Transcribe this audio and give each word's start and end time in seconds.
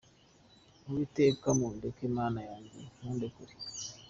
Uwiteka 0.87 1.47
ntundeke, 1.55 2.05
Mana 2.17 2.39
yanjye 2.49 2.79
ntumbe 2.97 3.27
kure. 3.35 3.53